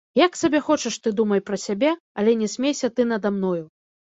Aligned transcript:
Як 0.19 0.37
сабе 0.37 0.61
хочаш 0.69 0.95
ты 1.07 1.13
думай 1.19 1.43
пра 1.49 1.59
сябе, 1.65 1.91
але 2.23 2.33
не 2.43 2.51
смейся 2.55 2.87
ты 2.97 3.01
нада 3.11 3.35
мною. 3.37 3.63